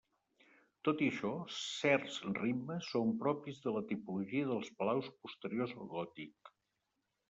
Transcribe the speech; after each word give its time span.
Tot 0.87 1.03
i 1.07 1.09
això, 1.13 1.33
certs 1.57 2.17
ritmes 2.39 2.89
són 2.95 3.13
propis 3.27 3.63
de 3.69 3.77
la 3.79 3.87
tipologia 3.95 4.51
dels 4.53 4.75
palaus 4.83 5.15
posteriors 5.23 5.81
al 5.83 5.97
gòtic. 5.97 6.57